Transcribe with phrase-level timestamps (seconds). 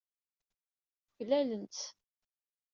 [1.19, 1.85] Uklalent-tt.